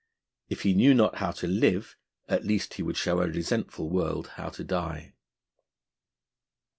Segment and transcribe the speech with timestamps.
[0.49, 1.95] If he knew not how to live,
[2.27, 5.13] at least he would show a resentful world how to die.